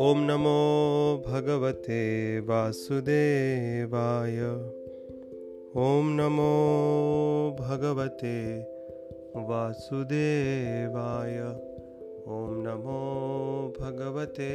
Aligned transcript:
ओम 0.00 0.18
नमो 0.18 1.22
भगवते 1.26 2.40
वासुदेवाय। 2.40 4.40
ओम 5.76 6.08
नमो 6.08 7.56
भगवते 7.60 8.56
वासुदेवाय। 9.36 11.40
ओम 12.28 12.68
नमो 12.68 13.74
भगवते 13.80 14.50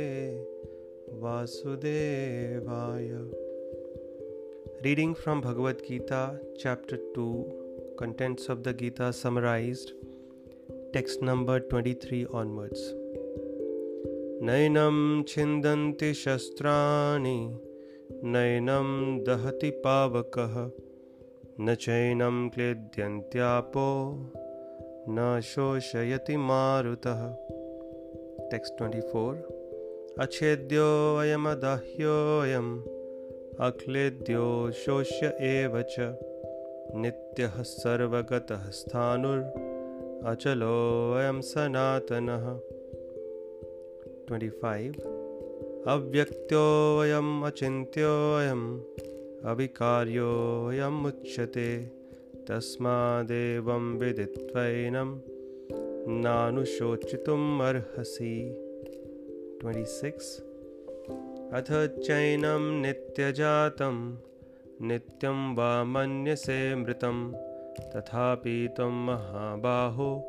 वासुदेवाय। 1.20 3.10
Reading 4.84 5.16
from 5.16 5.42
Bhagavad 5.42 5.84
Gita 5.92 6.40
chapter 6.60 7.12
two 7.16 7.46
contents 8.00 8.50
of 8.50 8.60
the 8.60 8.68
Gita 8.68 9.12
summarised 9.12 9.90
text 10.94 11.24
number 11.24 11.60
twenty 11.60 11.94
three 11.94 12.24
onwards 12.24 13.03
नैनं 14.44 15.24
छिन्दन्ति 15.24 16.14
शस्त्राणि, 16.14 17.60
नैनं 18.24 19.24
दहति 19.24 19.70
पावकः। 19.70 20.72
न 21.66 21.76
चैनं 21.76 22.50
क्लेद्यन्त्यापो, 22.50 24.16
न 25.10 25.42
शोषयति 25.44 26.38
मारुतः। 26.38 27.36
टेक्स्ट 28.50 28.78
24 28.78 29.44
अच्छेद्योऽयमदाह्योऽयम् 30.20 32.84
अक्लेद्यो 33.60 34.72
शोष्य 34.72 35.38
एव 35.42 35.82
च। 35.82 36.18
नित्यः 36.96 37.50
सर्वगतः 37.50 38.56
स्थाणुर् 38.56 39.44
अचलोऽयं 40.26 41.42
सनातनः। 41.42 42.73
25 44.30 44.96
अव्यक्तोऽयम् 45.88 47.44
अचिन्त्योऽयम् 47.44 48.80
अविकार्योऽयमुच्यते 49.46 51.92
तस्मादेवं 52.50 53.98
विदित्वैनं 53.98 55.20
नानुशोचितुम् 56.22 57.62
अर्हसि। 57.62 58.56
26 59.64 60.44
अथ 61.54 62.00
चैनं 62.00 62.82
नित्यजातं, 62.82 64.18
नित्यं 64.82 65.56
वा 65.56 65.84
मन्यसे 65.84 66.76
मृतं, 66.76 67.34
तथापि 67.92 68.70
त्वं 68.76 69.06
महाबाहो, 69.06 70.24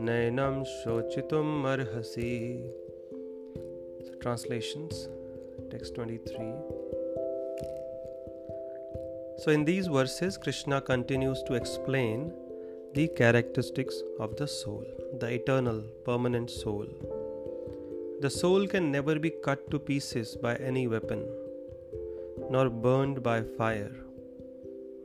नैनं 0.00 0.64
शोचितुम् 0.64 1.66
अर्हसि। 1.66 2.70
Translations, 4.20 5.08
text 5.70 5.94
23. 5.94 6.52
So, 9.38 9.50
in 9.50 9.64
these 9.64 9.86
verses, 9.86 10.36
Krishna 10.36 10.80
continues 10.82 11.42
to 11.44 11.54
explain 11.54 12.32
the 12.92 13.08
characteristics 13.08 14.02
of 14.18 14.36
the 14.36 14.46
soul, 14.46 14.84
the 15.18 15.32
eternal, 15.32 15.82
permanent 16.04 16.50
soul. 16.50 16.86
The 18.20 18.28
soul 18.28 18.66
can 18.66 18.92
never 18.92 19.18
be 19.18 19.30
cut 19.30 19.70
to 19.70 19.78
pieces 19.78 20.36
by 20.36 20.56
any 20.56 20.86
weapon, 20.86 21.26
nor 22.50 22.68
burned 22.68 23.22
by 23.22 23.42
fire, 23.42 23.94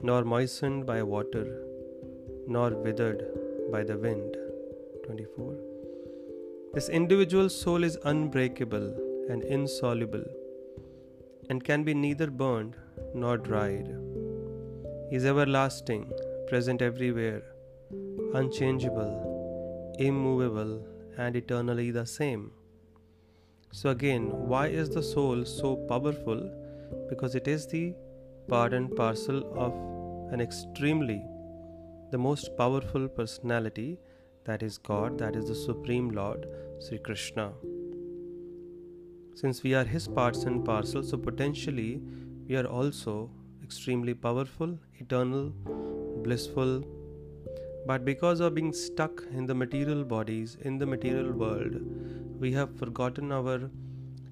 nor 0.01 0.25
moistened 0.25 0.85
by 0.85 1.01
water, 1.03 1.45
nor 2.47 2.71
withered 2.71 3.25
by 3.71 3.83
the 3.83 3.97
wind. 3.97 4.35
24. 5.05 5.55
This 6.73 6.89
individual 6.89 7.47
soul 7.47 7.85
is 7.85 7.97
unbreakable 8.03 9.04
and 9.29 9.43
insoluble 9.43 10.25
and 11.49 11.63
can 11.63 11.83
be 11.83 11.93
neither 11.93 12.29
burned 12.29 12.75
nor 13.13 13.37
dried. 13.37 13.87
He 15.09 15.15
is 15.15 15.25
everlasting, 15.25 16.11
present 16.47 16.81
everywhere, 16.81 17.43
unchangeable, 18.33 19.95
immovable, 19.99 20.85
and 21.17 21.35
eternally 21.35 21.91
the 21.91 22.05
same. 22.05 22.51
So, 23.71 23.89
again, 23.89 24.29
why 24.31 24.67
is 24.67 24.89
the 24.89 25.03
soul 25.03 25.45
so 25.45 25.75
powerful? 25.75 26.49
Because 27.09 27.35
it 27.35 27.47
is 27.47 27.67
the 27.67 27.93
part 28.47 28.73
and 28.73 28.95
parcel 28.95 29.39
of 29.55 29.73
an 30.33 30.41
extremely, 30.41 31.21
the 32.11 32.17
most 32.17 32.55
powerful 32.57 33.07
personality 33.07 33.99
that 34.45 34.63
is 34.63 34.77
God, 34.77 35.17
that 35.19 35.35
is 35.35 35.47
the 35.47 35.55
Supreme 35.55 36.09
Lord, 36.09 36.47
Sri 36.79 36.99
Krishna 36.99 37.51
since 39.35 39.63
we 39.63 39.73
are 39.73 39.83
his 39.83 40.07
parts 40.07 40.43
and 40.43 40.63
parcels, 40.65 41.09
so 41.09 41.17
potentially 41.17 42.01
we 42.47 42.55
are 42.55 42.65
also 42.65 43.29
extremely 43.63 44.13
powerful, 44.13 44.77
eternal, 44.95 45.49
blissful. 46.23 46.83
But 47.85 48.05
because 48.05 48.39
of 48.39 48.55
being 48.55 48.73
stuck 48.73 49.23
in 49.31 49.45
the 49.45 49.53
material 49.53 50.03
bodies, 50.03 50.57
in 50.61 50.77
the 50.77 50.85
material 50.85 51.31
world, 51.31 51.75
we 52.39 52.51
have 52.53 52.77
forgotten 52.79 53.31
our 53.31 53.69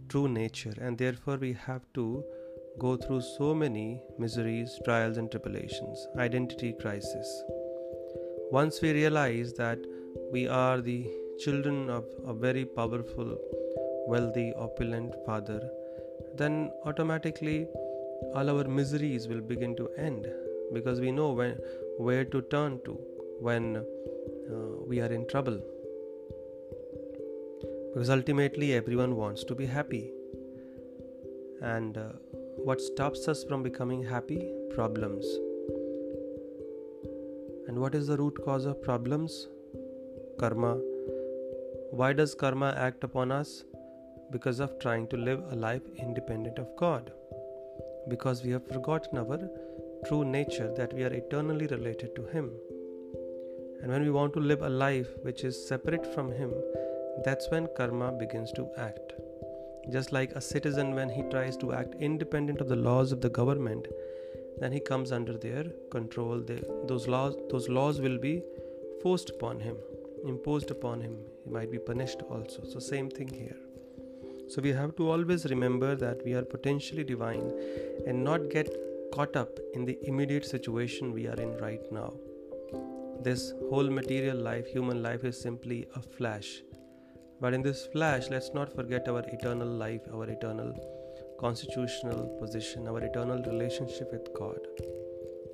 true 0.09 0.28
nature, 0.28 0.74
and 0.80 0.97
therefore 0.97 1.38
we 1.38 1.53
have 1.53 1.81
to 1.96 2.24
go 2.80 2.96
through 2.97 3.22
so 3.22 3.53
many 3.53 4.02
miseries, 4.18 4.80
trials, 4.86 5.18
and 5.18 5.30
tribulations, 5.30 6.08
identity 6.18 6.74
crisis. 6.81 7.44
Once 8.52 8.81
we 8.81 8.92
realize 8.92 9.53
that 9.53 9.80
we 10.31 10.47
are 10.47 10.81
the 10.81 11.08
children 11.40 11.90
of 11.90 12.06
a 12.25 12.34
very 12.34 12.66
powerful 12.66 13.38
wealthy, 14.08 14.53
opulent 14.56 15.14
father, 15.25 15.62
then 16.36 16.72
automatically 16.86 17.68
all 18.34 18.50
our 18.50 18.64
miseries 18.64 19.28
will 19.28 19.41
begin 19.41 19.75
to 19.75 19.90
end 19.97 20.28
because 20.74 21.00
we 21.00 21.12
know 21.12 21.31
when, 21.31 21.58
where 21.97 22.25
to 22.25 22.42
turn 22.44 22.80
to 22.86 22.94
when 23.40 23.78
uh, 23.78 24.56
we 24.88 25.00
are 25.02 25.12
in 25.12 25.28
trouble. 25.28 25.59
Because 27.94 28.09
ultimately, 28.09 28.74
everyone 28.74 29.16
wants 29.16 29.44
to 29.44 29.53
be 29.53 29.66
happy. 29.68 30.12
And 31.62 31.97
uh, 31.97 32.09
what 32.58 32.81
stops 32.81 33.28
us 33.28 33.44
from 33.44 33.62
becoming 33.62 34.03
happy? 34.03 34.52
Problems. 34.74 35.25
And 37.68 37.78
what 37.80 37.94
is 37.94 38.08
the 38.08 38.18
root 38.18 38.44
cause 38.44 38.66
of 38.66 38.81
problems? 38.81 39.47
Karma. 40.40 40.80
Why 41.92 42.13
does 42.13 42.34
karma 42.34 42.74
act 42.75 43.03
upon 43.03 43.31
us? 43.31 43.63
Because 44.33 44.59
of 44.59 44.77
trying 44.79 45.07
to 45.07 45.17
live 45.17 45.41
a 45.51 45.55
life 45.55 45.83
independent 45.97 46.59
of 46.59 46.75
God. 46.75 47.11
Because 48.09 48.44
we 48.44 48.51
have 48.51 48.67
forgotten 48.67 49.19
our 49.19 49.39
true 50.07 50.25
nature 50.25 50.73
that 50.75 50.94
we 50.94 51.03
are 51.03 51.13
eternally 51.13 51.67
related 51.67 52.16
to 52.16 52.25
Him. 52.25 52.51
And 53.81 53.91
when 53.91 54.03
we 54.03 54.11
want 54.11 54.33
to 54.33 54.39
live 54.39 54.61
a 54.61 54.69
life 54.69 55.07
which 55.21 55.44
is 55.44 55.67
separate 55.67 56.13
from 56.13 56.31
Him, 56.31 56.51
that's 57.23 57.49
when 57.51 57.67
karma 57.77 58.11
begins 58.11 58.51
to 58.53 58.69
act. 58.77 59.13
Just 59.91 60.11
like 60.11 60.31
a 60.31 60.41
citizen, 60.41 60.95
when 60.95 61.09
he 61.09 61.23
tries 61.23 61.57
to 61.57 61.73
act 61.73 61.95
independent 62.00 62.61
of 62.61 62.69
the 62.69 62.75
laws 62.75 63.11
of 63.11 63.19
the 63.21 63.29
government, 63.29 63.88
then 64.59 64.71
he 64.71 64.79
comes 64.79 65.11
under 65.11 65.38
their 65.38 65.65
control. 65.91 66.39
They, 66.39 66.61
those 66.88 67.07
laws, 67.07 67.35
those 67.50 67.67
laws 67.67 68.00
will 68.00 68.17
be 68.17 68.41
forced 69.01 69.29
upon 69.29 69.59
him, 69.59 69.75
imposed 70.25 70.71
upon 70.71 71.01
him. 71.01 71.17
He 71.44 71.50
might 71.50 71.71
be 71.71 71.79
punished 71.79 72.21
also. 72.29 72.63
So, 72.63 72.79
same 72.79 73.09
thing 73.09 73.27
here. 73.27 73.57
So 74.53 74.62
we 74.62 74.72
have 74.74 74.96
to 74.97 75.09
always 75.09 75.46
remember 75.50 75.96
that 75.96 76.24
we 76.24 76.34
are 76.36 76.44
potentially 76.44 77.03
divine 77.03 77.52
and 78.06 78.24
not 78.24 78.52
get 78.52 78.68
caught 79.12 79.36
up 79.36 79.50
in 79.74 79.84
the 79.84 79.97
immediate 80.03 80.46
situation 80.46 81.12
we 81.12 81.25
are 81.28 81.40
in 81.46 81.58
right 81.58 81.81
now. 81.91 82.14
This 83.24 83.52
whole 83.72 83.90
material 83.90 84.38
life, 84.38 84.68
human 84.68 85.02
life, 85.02 85.24
is 85.24 85.42
simply 85.42 85.88
a 85.96 86.02
flash. 86.03 86.62
But 87.42 87.56
in 87.56 87.63
this 87.63 87.88
flash, 87.88 88.30
let's 88.30 88.54
not 88.54 88.72
forget 88.72 89.07
our 89.07 89.24
eternal 89.27 89.68
life, 89.68 90.01
our 90.13 90.30
eternal 90.30 90.72
constitutional 91.39 92.38
position, 92.39 92.88
our 92.88 93.04
eternal 93.04 93.42
relationship 93.42 94.12
with 94.12 94.31
God. 94.36 94.60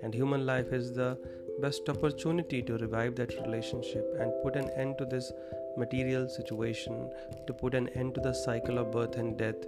And 0.03 0.13
human 0.13 0.45
life 0.45 0.73
is 0.73 0.91
the 0.91 1.17
best 1.61 1.89
opportunity 1.89 2.61
to 2.61 2.77
revive 2.77 3.15
that 3.15 3.33
relationship 3.45 4.05
and 4.19 4.31
put 4.43 4.55
an 4.55 4.69
end 4.77 4.97
to 4.97 5.05
this 5.05 5.31
material 5.77 6.27
situation, 6.27 7.09
to 7.47 7.53
put 7.53 7.73
an 7.73 7.89
end 7.89 8.15
to 8.15 8.21
the 8.21 8.33
cycle 8.33 8.77
of 8.77 8.91
birth 8.91 9.17
and 9.17 9.37
death, 9.37 9.65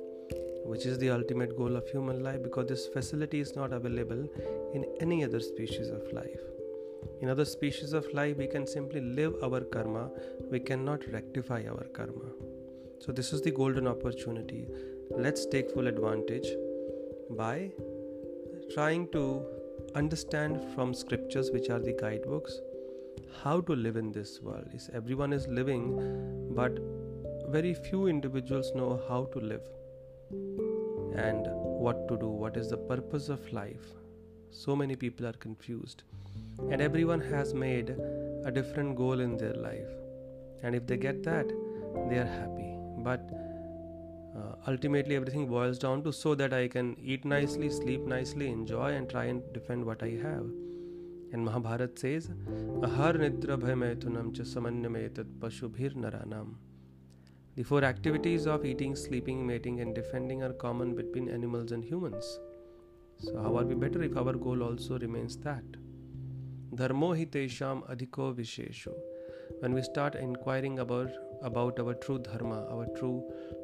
which 0.64 0.86
is 0.86 0.98
the 1.00 1.10
ultimate 1.10 1.58
goal 1.58 1.76
of 1.76 1.88
human 1.90 2.24
life 2.24 2.42
because 2.44 2.68
this 2.68 2.88
facility 2.88 3.40
is 3.40 3.56
not 3.56 3.74
available 3.74 4.28
in 4.74 4.86
any 5.00 5.24
other 5.24 5.40
species 5.40 5.90
of 5.90 6.12
life. 6.14 6.42
In 7.22 7.30
other 7.30 7.46
species 7.46 7.94
of 7.94 8.12
life, 8.14 8.38
we 8.38 8.48
can 8.48 8.66
simply 8.68 9.02
live 9.02 9.36
our 9.44 9.62
karma, 9.62 10.10
we 10.50 10.60
cannot 10.60 11.06
rectify 11.12 11.64
our 11.68 11.86
karma. 11.94 12.30
So, 13.00 13.12
this 13.12 13.34
is 13.34 13.42
the 13.42 13.52
golden 13.52 13.88
opportunity. 13.88 14.68
Let's 15.10 15.46
take 15.46 15.72
full 15.72 15.88
advantage 15.88 16.48
by 17.32 17.72
trying 18.74 19.08
to 19.10 19.44
understand 19.96 20.64
from 20.74 20.94
scriptures, 20.94 21.52
which 21.52 21.70
are 21.70 21.80
the 21.80 21.94
guidebooks, 21.94 22.60
how 23.44 23.62
to 23.62 23.74
live 23.74 23.96
in 23.98 24.12
this 24.12 24.40
world. 24.42 24.70
Is 24.74 24.90
everyone 24.94 25.34
is 25.34 25.48
living, 25.48 26.54
but 26.56 26.80
very 27.50 27.74
few 27.74 28.08
individuals 28.08 28.72
know 28.76 29.02
how 29.08 29.26
to 29.34 29.40
live. 29.40 29.68
and 31.16 31.48
what 31.86 32.08
to 32.08 32.18
do, 32.18 32.28
what 32.28 32.58
is 32.58 32.70
the 32.70 32.78
purpose 32.78 33.30
of 33.30 33.52
life. 33.54 33.86
So 34.50 34.76
many 34.76 34.96
people 34.96 35.26
are 35.26 35.34
confused, 35.34 36.04
and 36.70 36.82
everyone 36.82 37.22
has 37.22 37.54
made 37.54 37.96
a 38.46 38.52
different 38.52 38.96
goal 38.96 39.20
in 39.20 39.38
their 39.38 39.54
life. 39.54 39.90
And 40.64 40.76
if 40.76 40.86
they 40.86 40.98
get 40.98 41.24
that, 41.24 41.48
they 42.10 42.18
are 42.18 42.26
happy. 42.26 42.76
But 42.98 43.22
ultimately, 44.68 45.16
everything 45.16 45.48
boils 45.48 45.80
down 45.80 46.04
to 46.04 46.14
so 46.14 46.36
that 46.36 46.54
I 46.54 46.68
can 46.68 46.96
eat 47.00 47.26
nicely, 47.26 47.70
sleep 47.70 48.02
nicely, 48.06 48.50
enjoy, 48.50 48.94
and 48.94 49.10
try 49.10 49.26
and 49.26 49.42
defend 49.54 49.86
what 49.86 50.04
I 50.04 50.12
have. 50.22 50.46
And 51.34 51.46
Mahabharat 51.46 51.98
says, 51.98 52.30
Ahar 52.82 53.14
nidra 53.14 53.58
pashubhir 55.40 55.96
naranam. 55.96 56.56
The 57.56 57.64
four 57.64 57.84
activities 57.84 58.48
of 58.48 58.66
eating, 58.66 58.96
sleeping, 58.96 59.46
mating, 59.46 59.82
and 59.82 59.94
defending 59.94 60.42
are 60.44 60.54
common 60.54 60.96
between 60.96 61.30
animals 61.30 61.72
and 61.72 61.84
humans. 61.84 62.40
So, 63.20 63.38
how 63.42 63.58
are 63.58 63.66
we 63.66 63.76
better 63.76 64.02
if 64.04 64.16
our 64.18 64.34
goal 64.34 64.64
also 64.64 64.98
remains 65.00 65.38
that? 65.38 65.64
Dharmo 66.74 67.16
hi 67.18 67.26
tesham 67.26 67.84
adhiko 67.94 68.34
vishesho. 68.34 68.94
When 69.60 69.74
we 69.74 69.82
start 69.82 70.16
inquiring 70.16 70.80
about, 70.80 71.12
about 71.42 71.80
our 71.80 71.94
true 71.94 72.20
dharma, 72.20 72.66
our 72.72 72.88
true 72.98 73.24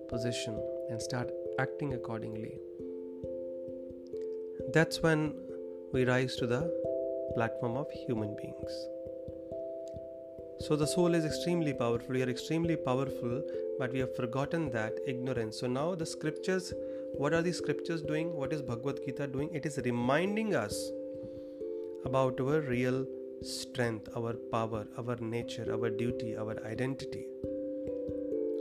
position, 0.09 0.59
and 0.89 1.01
start 1.01 1.31
acting 1.59 1.93
accordingly, 1.93 2.59
that's 4.73 5.01
when 5.01 5.33
we 5.93 6.05
rise 6.05 6.35
to 6.35 6.47
the 6.47 6.61
platform 7.35 7.77
of 7.77 7.89
human 7.91 8.35
beings. 8.35 8.71
So 10.59 10.75
the 10.75 10.87
soul 10.87 11.13
is 11.13 11.23
extremely 11.23 11.73
powerful. 11.73 12.13
We 12.13 12.23
are 12.23 12.29
extremely 12.29 12.75
powerful, 12.75 13.43
but 13.77 13.93
we 13.93 13.99
have 13.99 14.15
forgotten 14.15 14.71
that 14.71 14.93
ignorance. 15.05 15.59
So 15.59 15.67
now 15.67 15.93
the 15.93 16.05
scriptures, 16.05 16.73
what 17.13 17.33
are 17.33 17.41
the 17.43 17.51
scriptures 17.51 18.01
doing? 18.01 18.33
What 18.33 18.51
is 18.51 18.61
Bhagavad 18.61 18.99
Gita 19.05 19.27
doing? 19.27 19.53
It 19.53 19.65
is 19.65 19.79
reminding 19.85 20.55
us 20.55 20.91
about 22.05 22.39
our 22.41 22.61
real 22.61 23.05
strength, 23.43 24.09
our 24.17 24.33
power, 24.33 24.87
our 24.97 25.15
nature, 25.17 25.67
our 25.71 25.89
duty, 25.91 26.35
our 26.35 26.57
identity. 26.65 27.27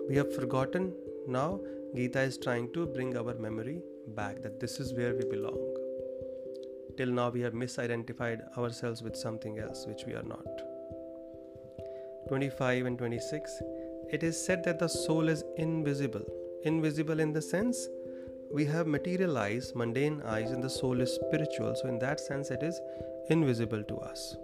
We 0.09 0.17
have 0.17 0.35
forgotten. 0.35 0.93
Now 1.27 1.61
Gita 1.97 2.21
is 2.21 2.37
trying 2.37 2.73
to 2.75 2.87
bring 2.87 3.17
our 3.17 3.35
memory 3.35 3.81
back 4.09 4.43
that 4.43 4.61
this 4.61 4.79
is 4.81 4.93
where 4.93 5.15
we 5.15 5.25
belong. 5.25 5.59
Till 6.97 7.09
now, 7.09 7.31
we 7.31 7.41
have 7.41 7.55
misidentified 7.55 8.41
ourselves 8.59 9.03
with 9.03 9.17
something 9.17 9.59
else 9.59 9.87
which 9.87 10.05
we 10.07 10.15
are 10.15 10.23
not. 10.23 10.47
25 12.29 12.87
and 12.87 12.99
26 12.99 13.63
it 14.13 14.23
is 14.23 14.37
said 14.45 14.63
that 14.65 14.79
the 14.79 14.89
soul 14.89 15.29
is 15.29 15.43
invisible. 15.57 16.25
Invisible 16.63 17.19
in 17.19 17.33
the 17.33 17.43
sense 17.43 17.89
we 18.53 18.65
have 18.67 18.87
materialized 18.87 19.75
mundane 19.75 20.23
eyes 20.25 20.53
and 20.53 20.63
the 20.63 20.71
soul 20.71 21.01
is 21.01 21.13
spiritual. 21.13 21.75
So 21.75 21.89
in 21.89 21.99
that 21.99 22.21
sense 22.21 22.51
it 22.51 22.63
is 22.63 22.81
invisible 23.31 23.83
to 23.83 23.97
us. 23.97 24.37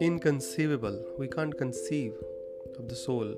Inconceivable. 0.00 1.04
We 1.18 1.26
can't 1.26 1.56
conceive 1.56 2.12
of 2.78 2.88
the 2.88 2.94
soul 2.94 3.34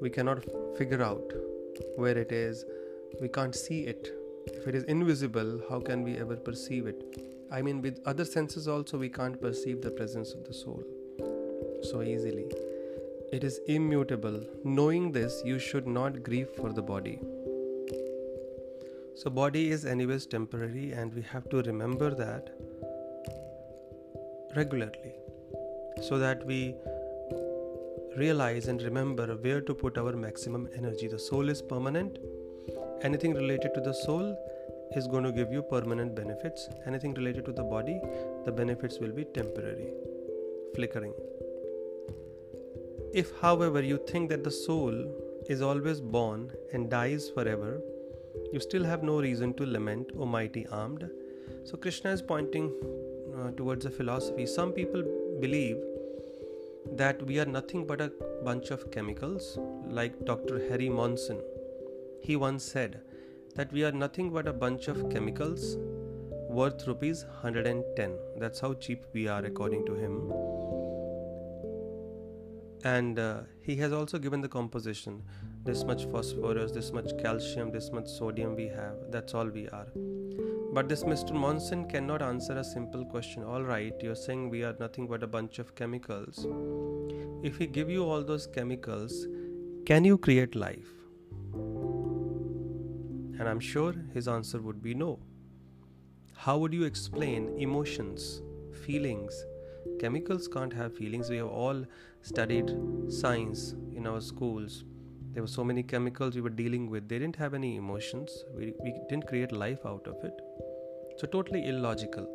we 0.00 0.10
cannot 0.10 0.44
figure 0.78 1.02
out 1.02 1.32
where 1.96 2.18
it 2.18 2.32
is 2.32 2.64
we 3.20 3.28
can't 3.28 3.54
see 3.54 3.80
it 3.94 4.12
if 4.46 4.66
it 4.66 4.74
is 4.74 4.84
invisible 4.84 5.60
how 5.70 5.80
can 5.80 6.02
we 6.02 6.16
ever 6.18 6.36
perceive 6.36 6.86
it 6.86 7.02
i 7.52 7.62
mean 7.62 7.80
with 7.80 8.00
other 8.06 8.24
senses 8.24 8.68
also 8.68 8.98
we 8.98 9.08
can't 9.08 9.40
perceive 9.40 9.80
the 9.82 9.90
presence 9.90 10.32
of 10.32 10.44
the 10.44 10.54
soul 10.54 10.84
so 11.84 12.02
easily. 12.02 12.46
It 13.32 13.44
is 13.44 13.60
immutable. 13.66 14.40
Knowing 14.64 15.12
this, 15.12 15.42
you 15.44 15.58
should 15.58 15.86
not 15.86 16.22
grieve 16.22 16.48
for 16.56 16.72
the 16.72 16.82
body. 16.82 17.18
So, 19.16 19.30
body 19.30 19.70
is, 19.70 19.84
anyways, 19.84 20.26
temporary, 20.26 20.92
and 20.92 21.14
we 21.14 21.22
have 21.22 21.48
to 21.50 21.62
remember 21.62 22.14
that 22.14 22.50
regularly 24.56 25.14
so 26.02 26.18
that 26.18 26.44
we 26.46 26.74
realize 28.16 28.68
and 28.68 28.82
remember 28.82 29.26
where 29.36 29.60
to 29.60 29.74
put 29.74 29.98
our 29.98 30.12
maximum 30.12 30.68
energy. 30.76 31.08
The 31.08 31.18
soul 31.18 31.48
is 31.48 31.60
permanent. 31.60 32.18
Anything 33.02 33.34
related 33.34 33.74
to 33.74 33.80
the 33.80 33.92
soul 33.92 34.36
is 34.96 35.06
going 35.06 35.24
to 35.24 35.32
give 35.32 35.52
you 35.52 35.62
permanent 35.62 36.14
benefits. 36.14 36.68
Anything 36.86 37.14
related 37.14 37.44
to 37.46 37.52
the 37.52 37.62
body, 37.62 38.00
the 38.44 38.52
benefits 38.52 38.98
will 38.98 39.12
be 39.12 39.24
temporary, 39.24 39.88
flickering. 40.74 41.12
If, 43.12 43.32
however, 43.40 43.82
you 43.82 43.98
think 44.08 44.28
that 44.30 44.44
the 44.44 44.50
soul 44.50 44.94
is 45.48 45.62
always 45.62 46.00
born 46.00 46.50
and 46.72 46.90
dies 46.90 47.30
forever, 47.30 47.80
you 48.52 48.60
still 48.60 48.84
have 48.84 49.02
no 49.02 49.20
reason 49.20 49.54
to 49.54 49.66
lament, 49.66 50.10
O 50.18 50.26
mighty 50.26 50.66
armed. 50.68 51.08
So, 51.64 51.76
Krishna 51.76 52.10
is 52.10 52.22
pointing 52.22 52.72
uh, 53.38 53.50
towards 53.52 53.84
a 53.84 53.90
philosophy. 53.90 54.46
Some 54.46 54.72
people 54.72 55.02
believe 55.40 55.76
that 56.92 57.22
we 57.26 57.38
are 57.40 57.46
nothing 57.46 57.86
but 57.86 58.00
a 58.00 58.12
bunch 58.44 58.70
of 58.70 58.90
chemicals, 58.90 59.58
like 59.86 60.24
Dr. 60.24 60.68
Harry 60.68 60.88
Monson. 60.88 61.40
He 62.20 62.36
once 62.36 62.64
said 62.64 63.00
that 63.54 63.72
we 63.72 63.84
are 63.84 63.92
nothing 63.92 64.30
but 64.30 64.46
a 64.46 64.52
bunch 64.52 64.88
of 64.88 65.10
chemicals 65.10 65.76
worth 66.48 66.86
rupees 66.86 67.24
110. 67.24 68.18
That's 68.38 68.60
how 68.60 68.74
cheap 68.74 69.04
we 69.12 69.28
are, 69.28 69.44
according 69.44 69.86
to 69.86 69.94
him 69.94 70.32
and 72.84 73.18
uh, 73.18 73.40
he 73.62 73.76
has 73.76 73.92
also 73.92 74.18
given 74.18 74.40
the 74.42 74.48
composition 74.48 75.22
this 75.64 75.84
much 75.84 76.04
phosphorus 76.12 76.70
this 76.70 76.92
much 76.92 77.16
calcium 77.18 77.70
this 77.70 77.90
much 77.90 78.06
sodium 78.06 78.54
we 78.54 78.68
have 78.68 78.94
that's 79.10 79.32
all 79.32 79.46
we 79.46 79.66
are 79.68 79.86
but 80.76 80.88
this 80.88 81.02
mr 81.04 81.32
monson 81.32 81.82
cannot 81.88 82.20
answer 82.20 82.54
a 82.58 82.64
simple 82.64 83.04
question. 83.04 83.44
All 83.44 83.62
right 83.62 83.94
you're 84.02 84.16
saying 84.16 84.50
we 84.50 84.64
are 84.64 84.74
nothing 84.80 85.06
but 85.06 85.22
a 85.22 85.26
bunch 85.34 85.60
of 85.60 85.74
chemicals. 85.76 86.46
If 87.48 87.60
we 87.60 87.66
give 87.68 87.88
you 87.88 88.04
all 88.04 88.24
those 88.24 88.48
chemicals 88.48 89.28
can 89.86 90.04
you 90.04 90.18
create 90.18 90.56
life? 90.56 90.88
And 93.38 93.48
i'm 93.48 93.60
sure 93.60 93.94
his 94.14 94.26
answer 94.26 94.60
would 94.60 94.82
be 94.82 94.94
no. 94.94 95.20
How 96.34 96.58
would 96.58 96.74
you 96.74 96.82
explain 96.84 97.46
emotions 97.58 98.42
feelings? 98.84 99.44
Chemicals 100.00 100.48
can't 100.48 100.72
have 100.72 100.96
feelings. 100.96 101.30
We 101.30 101.36
have 101.36 101.46
all 101.46 101.84
studied 102.22 102.74
science 103.08 103.76
in 103.94 104.08
our 104.08 104.20
schools. 104.20 104.82
There 105.34 105.42
were 105.42 105.54
so 105.54 105.62
many 105.62 105.82
chemicals 105.82 106.34
we 106.34 106.40
were 106.40 106.56
dealing 106.62 106.90
with. 106.90 107.08
They 107.08 107.18
didn't 107.18 107.36
have 107.36 107.54
any 107.54 107.76
emotions. 107.76 108.44
We, 108.56 108.72
we 108.82 108.94
didn't 109.08 109.26
create 109.28 109.52
life 109.52 109.86
out 109.86 110.06
of 110.06 110.24
it 110.24 110.40
so 111.16 111.26
totally 111.26 111.66
illogical 111.68 112.26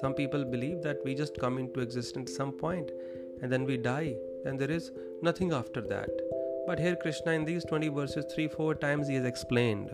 some 0.00 0.14
people 0.14 0.44
believe 0.44 0.82
that 0.82 1.04
we 1.04 1.14
just 1.14 1.38
come 1.44 1.58
into 1.58 1.80
existence 1.80 2.30
at 2.30 2.36
some 2.36 2.52
point 2.52 2.90
and 3.42 3.52
then 3.52 3.64
we 3.64 3.76
die 3.76 4.14
and 4.44 4.58
there 4.58 4.70
is 4.70 4.90
nothing 5.22 5.52
after 5.52 5.80
that 5.80 6.10
but 6.66 6.78
here 6.78 6.96
krishna 7.04 7.32
in 7.32 7.44
these 7.44 7.64
20 7.64 7.88
verses 8.00 8.26
3 8.34 8.48
4 8.48 8.74
times 8.86 9.08
he 9.08 9.16
has 9.20 9.24
explained 9.24 9.90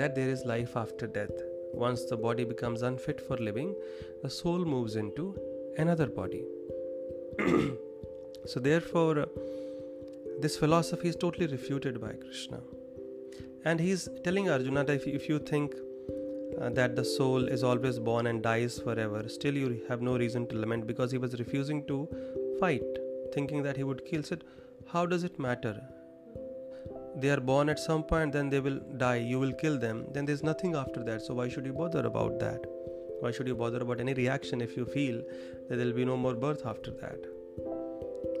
that 0.00 0.14
there 0.14 0.28
is 0.28 0.44
life 0.44 0.76
after 0.76 1.06
death 1.06 1.38
once 1.72 2.04
the 2.10 2.16
body 2.16 2.44
becomes 2.44 2.82
unfit 2.82 3.20
for 3.28 3.36
living 3.36 3.74
the 4.22 4.30
soul 4.30 4.64
moves 4.74 4.96
into 4.96 5.34
another 5.78 6.06
body. 6.06 6.44
so, 8.46 8.60
therefore, 8.60 9.20
uh, 9.20 9.26
this 10.40 10.56
philosophy 10.56 11.08
is 11.08 11.16
totally 11.16 11.46
refuted 11.46 12.00
by 12.00 12.12
Krishna. 12.12 12.60
And 13.64 13.80
he's 13.80 14.08
telling 14.24 14.50
Arjuna 14.50 14.84
that 14.84 14.94
if, 14.94 15.06
if 15.06 15.28
you 15.28 15.38
think 15.38 15.74
uh, 16.60 16.70
that 16.70 16.96
the 16.96 17.04
soul 17.04 17.46
is 17.46 17.62
always 17.62 17.98
born 17.98 18.26
and 18.26 18.42
dies 18.42 18.78
forever, 18.78 19.28
still 19.28 19.54
you 19.54 19.82
have 19.88 20.02
no 20.02 20.16
reason 20.16 20.46
to 20.48 20.58
lament 20.58 20.86
because 20.86 21.10
he 21.10 21.18
was 21.18 21.38
refusing 21.38 21.86
to 21.86 22.08
fight, 22.60 22.98
thinking 23.32 23.62
that 23.62 23.76
he 23.76 23.84
would 23.84 24.04
kill. 24.04 24.22
Said, 24.22 24.44
How 24.92 25.06
does 25.06 25.24
it 25.24 25.38
matter? 25.38 25.80
They 27.16 27.30
are 27.30 27.40
born 27.40 27.68
at 27.68 27.78
some 27.78 28.02
point, 28.04 28.32
then 28.32 28.48
they 28.48 28.60
will 28.60 28.80
die, 28.96 29.16
you 29.16 29.40
will 29.40 29.52
kill 29.52 29.78
them, 29.78 30.06
then 30.12 30.24
there's 30.24 30.42
nothing 30.42 30.76
after 30.76 31.02
that, 31.04 31.22
so 31.22 31.34
why 31.34 31.48
should 31.48 31.66
you 31.66 31.72
bother 31.72 32.06
about 32.06 32.38
that? 32.40 32.64
Why 33.20 33.32
should 33.32 33.48
you 33.48 33.56
bother 33.56 33.78
about 33.78 34.00
any 34.00 34.14
reaction 34.14 34.60
if 34.60 34.76
you 34.76 34.84
feel 34.84 35.20
that 35.68 35.76
there 35.76 35.86
will 35.86 35.92
be 35.92 36.04
no 36.04 36.16
more 36.16 36.34
birth 36.34 36.64
after 36.64 36.92
that? 36.92 37.18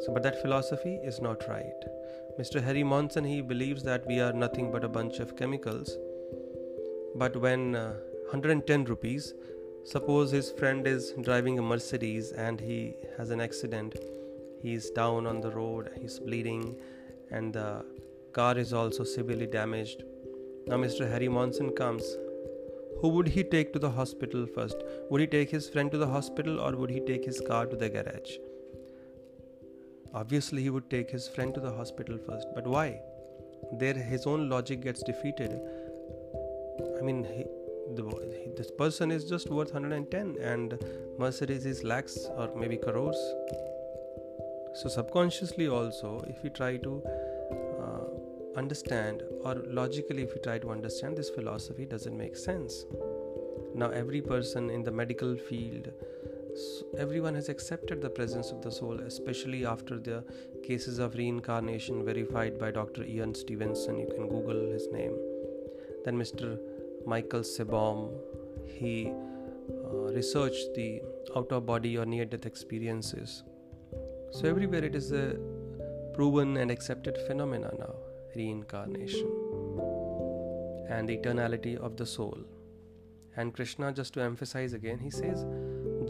So, 0.04 0.12
but 0.12 0.22
that 0.22 0.40
philosophy 0.40 1.00
is 1.02 1.20
not 1.20 1.48
right. 1.48 1.84
Mr. 2.38 2.62
Harry 2.62 2.84
Monson 2.84 3.24
he 3.24 3.40
believes 3.40 3.82
that 3.82 4.06
we 4.06 4.20
are 4.20 4.32
nothing 4.32 4.70
but 4.70 4.84
a 4.84 4.88
bunch 4.88 5.18
of 5.18 5.36
chemicals. 5.36 5.96
But 7.16 7.36
when 7.36 7.74
uh, 7.74 7.94
110 8.30 8.84
rupees, 8.84 9.34
suppose 9.84 10.30
his 10.30 10.50
friend 10.52 10.86
is 10.86 11.12
driving 11.22 11.58
a 11.58 11.62
Mercedes 11.62 12.32
and 12.32 12.60
he 12.60 12.94
has 13.16 13.30
an 13.30 13.40
accident, 13.40 13.96
he's 14.62 14.90
down 14.90 15.26
on 15.26 15.40
the 15.40 15.50
road, 15.50 15.90
he's 16.00 16.18
bleeding, 16.18 16.76
and 17.30 17.52
the 17.52 17.84
car 18.32 18.56
is 18.56 18.72
also 18.72 19.04
severely 19.04 19.46
damaged. 19.46 20.04
Now, 20.66 20.76
Mr. 20.76 21.10
Harry 21.10 21.28
Monson 21.28 21.70
comes 21.70 22.04
who 23.00 23.08
would 23.10 23.28
he 23.28 23.44
take 23.44 23.72
to 23.72 23.78
the 23.78 23.90
hospital 23.90 24.44
first? 24.46 24.76
Would 25.10 25.20
he 25.20 25.26
take 25.26 25.50
his 25.50 25.68
friend 25.68 25.90
to 25.92 25.98
the 25.98 26.08
hospital 26.08 26.60
or 26.60 26.74
would 26.76 26.90
he 26.90 27.00
take 27.00 27.24
his 27.24 27.40
car 27.40 27.66
to 27.66 27.76
the 27.76 27.88
garage? 27.88 28.32
Obviously, 30.12 30.62
he 30.62 30.70
would 30.70 30.90
take 30.90 31.08
his 31.10 31.28
friend 31.28 31.54
to 31.54 31.60
the 31.60 31.70
hospital 31.70 32.18
first. 32.18 32.48
But 32.54 32.66
why? 32.66 33.00
there 33.72 33.94
his 33.94 34.26
own 34.26 34.48
logic 34.48 34.80
gets 34.80 35.02
defeated. 35.02 35.60
I 36.98 37.02
mean, 37.02 37.24
he, 37.24 37.44
the, 37.94 38.54
this 38.56 38.70
person 38.70 39.10
is 39.10 39.24
just 39.24 39.50
worth 39.50 39.72
110 39.72 40.36
and 40.40 40.78
Mercedes 41.18 41.66
is 41.66 41.84
lakhs 41.84 42.28
or 42.36 42.50
maybe 42.56 42.76
crores. 42.76 43.16
So, 44.74 44.88
subconsciously, 44.88 45.68
also, 45.68 46.24
if 46.28 46.42
we 46.42 46.50
try 46.50 46.76
to 46.76 47.02
uh, 47.80 48.58
understand 48.58 49.22
or 49.42 49.56
logically, 49.66 50.22
if 50.22 50.34
we 50.34 50.40
try 50.40 50.58
to 50.58 50.70
understand 50.70 51.16
this 51.16 51.30
philosophy, 51.30 51.84
doesn't 51.84 52.16
make 52.16 52.36
sense. 52.36 52.84
Now, 53.74 53.90
every 53.90 54.20
person 54.20 54.70
in 54.70 54.82
the 54.84 54.92
medical 54.92 55.36
field, 55.36 55.90
everyone 56.96 57.34
has 57.34 57.48
accepted 57.48 58.02
the 58.02 58.10
presence 58.10 58.50
of 58.50 58.62
the 58.62 58.70
soul, 58.70 59.00
especially 59.00 59.64
after 59.64 59.98
the 59.98 60.24
cases 60.62 60.98
of 60.98 61.14
reincarnation 61.14 62.04
verified 62.04 62.58
by 62.58 62.70
Dr. 62.70 63.04
Ian 63.04 63.34
Stevenson. 63.34 63.98
You 63.98 64.06
can 64.06 64.28
Google 64.28 64.70
his 64.70 64.88
name. 64.92 65.16
Then, 66.04 66.18
Mr. 66.18 66.58
Michael 67.06 67.40
Sabom. 67.40 68.10
He 68.66 69.10
uh, 69.10 70.12
researched 70.12 70.74
the 70.74 71.02
out 71.36 71.50
of 71.52 71.66
body 71.66 71.96
or 71.98 72.06
near 72.06 72.24
death 72.24 72.46
experiences. 72.46 73.42
So, 74.32 74.48
everywhere 74.48 74.84
it 74.84 74.94
is 74.94 75.12
a 75.12 75.36
proven 76.14 76.56
and 76.56 76.70
accepted 76.70 77.16
phenomena 77.26 77.72
now 77.78 77.94
reincarnation 78.34 79.28
and 80.88 81.08
the 81.08 81.16
eternality 81.16 81.76
of 81.76 81.96
the 81.96 82.06
soul. 82.06 82.38
And 83.36 83.54
Krishna, 83.54 83.92
just 83.92 84.14
to 84.14 84.20
emphasize 84.20 84.72
again, 84.72 84.98
he 84.98 85.10
says, 85.10 85.44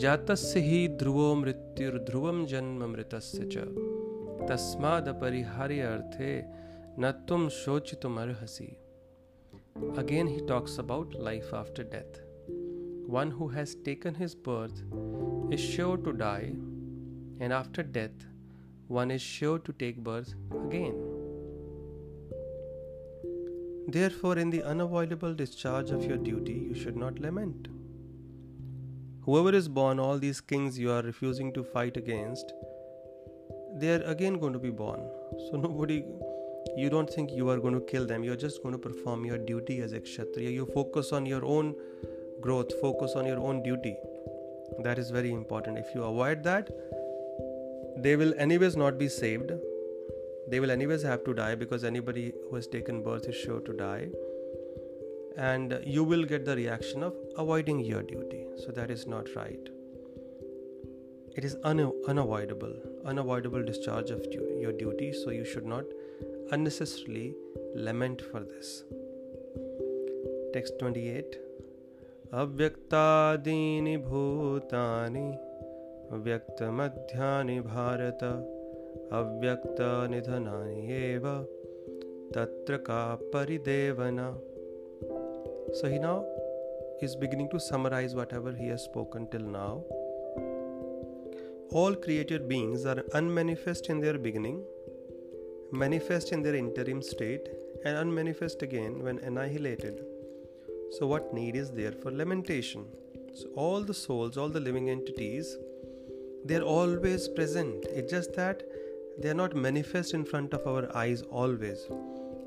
जातस्य 0.02 0.60
हि 0.60 0.80
ध्रुवो 0.98 1.34
मृत्युर्ध्रुवं 1.34 2.44
जन्म 2.46 2.84
मृतस्य 2.92 3.48
च 3.52 3.64
तस्मादपरिहार्य 4.48 5.82
अर्थे 5.94 6.32
न 7.00 7.10
त्वं 7.28 7.48
शोचितुमर्हसि 7.60 8.68
Again, 9.96 10.26
he 10.26 10.40
talks 10.40 10.78
about 10.78 11.14
life 11.14 11.52
after 11.52 11.82
death. 11.82 12.20
One 13.06 13.30
who 13.30 13.48
has 13.48 13.74
taken 13.74 14.14
his 14.14 14.34
birth 14.34 14.82
is 15.50 15.60
sure 15.60 15.96
to 15.96 16.12
die, 16.12 16.52
and 17.40 17.52
after 17.52 17.82
death, 17.82 18.26
one 18.88 19.10
is 19.10 19.22
sure 19.22 19.58
to 19.58 19.72
take 19.72 20.02
birth 20.02 20.34
again. 20.66 20.96
Therefore, 23.88 24.36
in 24.36 24.50
the 24.50 24.62
unavoidable 24.62 25.34
discharge 25.34 25.90
of 25.90 26.04
your 26.04 26.18
duty, 26.18 26.52
you 26.52 26.74
should 26.74 26.96
not 26.96 27.18
lament. 27.18 27.68
Whoever 29.22 29.54
is 29.54 29.68
born, 29.68 29.98
all 29.98 30.18
these 30.18 30.40
kings 30.40 30.78
you 30.78 30.90
are 30.90 31.02
refusing 31.02 31.52
to 31.54 31.64
fight 31.64 31.96
against, 31.96 32.52
they 33.76 33.94
are 33.94 34.02
again 34.02 34.38
going 34.38 34.52
to 34.52 34.58
be 34.58 34.70
born. 34.70 35.00
So, 35.50 35.56
nobody, 35.64 36.04
you 36.76 36.90
don't 36.90 37.08
think 37.08 37.30
you 37.32 37.48
are 37.50 37.58
going 37.58 37.74
to 37.74 37.80
kill 37.80 38.06
them, 38.06 38.24
you're 38.24 38.36
just 38.36 38.62
going 38.62 38.72
to 38.72 38.78
perform 38.78 39.24
your 39.24 39.38
duty 39.38 39.80
as 39.80 39.92
a 39.92 40.00
Kshatriya. 40.00 40.50
You 40.50 40.66
focus 40.66 41.12
on 41.12 41.26
your 41.26 41.44
own 41.44 41.74
growth, 42.40 42.72
focus 42.80 43.12
on 43.16 43.26
your 43.26 43.38
own 43.38 43.62
duty. 43.62 43.96
That 44.80 44.98
is 44.98 45.10
very 45.10 45.32
important. 45.32 45.78
If 45.78 45.94
you 45.94 46.04
avoid 46.04 46.42
that, 46.44 46.68
they 47.96 48.16
will, 48.16 48.32
anyways, 48.38 48.76
not 48.76 48.98
be 48.98 49.08
saved. 49.08 49.52
They 50.48 50.60
will 50.60 50.70
anyways 50.70 51.02
have 51.02 51.24
to 51.24 51.34
die 51.34 51.54
because 51.54 51.84
anybody 51.84 52.32
who 52.48 52.56
has 52.56 52.66
taken 52.66 53.02
birth 53.02 53.28
is 53.28 53.34
sure 53.34 53.60
to 53.60 53.72
die. 53.72 54.08
And 55.36 55.80
you 55.84 56.04
will 56.04 56.24
get 56.24 56.44
the 56.44 56.56
reaction 56.56 57.02
of 57.02 57.14
avoiding 57.36 57.80
your 57.80 58.02
duty. 58.02 58.46
So 58.64 58.72
that 58.72 58.90
is 58.90 59.06
not 59.06 59.34
right. 59.34 59.68
It 61.36 61.44
is 61.44 61.56
un- 61.62 61.92
unavoidable. 62.08 62.74
Unavoidable 63.04 63.64
discharge 63.64 64.10
of 64.10 64.22
du- 64.30 64.58
your 64.60 64.72
duty. 64.72 65.12
So 65.12 65.30
you 65.30 65.44
should 65.44 65.66
not 65.66 65.84
unnecessarily 66.51 67.35
lament 67.87 68.21
for 68.31 68.41
this 68.51 68.83
text 70.53 70.79
28 70.83 71.39
अव्यक्तादीनि 72.41 73.95
भूतानि 74.05 75.25
व्यक्तमध्यानि 76.27 77.59
भारत 77.73 78.23
अव्यक्तनिधनानि 79.19 80.79
एव 81.01 81.27
तत्र 82.35 82.77
का 82.89 83.03
परिदेवना 83.33 84.27
So 85.77 85.89
he 85.89 85.97
now 85.97 86.23
is 87.01 87.15
beginning 87.15 87.49
to 87.49 87.59
summarize 87.59 88.15
whatever 88.15 88.51
he 88.51 88.67
has 88.67 88.83
spoken 88.83 89.27
till 89.27 89.41
now. 89.41 89.83
All 91.71 91.95
created 91.95 92.47
beings 92.47 92.85
are 92.85 93.03
unmanifest 93.13 93.89
in 93.89 93.99
their 93.99 94.19
beginning, 94.19 94.63
manifest 95.72 96.32
in 96.32 96.42
their 96.42 96.54
interim 96.54 97.02
state, 97.02 97.48
and 97.84 97.96
unmanifest 97.96 98.62
again 98.62 99.02
when 99.02 99.18
annihilated. 99.18 100.04
So, 100.98 101.06
what 101.06 101.32
need 101.32 101.56
is 101.56 101.70
there 101.70 101.92
for 101.92 102.10
lamentation? 102.10 102.84
So, 103.34 103.48
all 103.54 103.82
the 103.82 103.94
souls, 103.94 104.36
all 104.36 104.48
the 104.48 104.60
living 104.60 104.90
entities, 104.90 105.56
they 106.44 106.56
are 106.56 106.62
always 106.62 107.28
present. 107.28 107.84
It's 107.90 108.10
just 108.10 108.34
that 108.34 108.62
they 109.20 109.28
are 109.28 109.34
not 109.34 109.54
manifest 109.54 110.14
in 110.14 110.24
front 110.24 110.54
of 110.54 110.66
our 110.66 110.96
eyes 110.96 111.22
always 111.22 111.88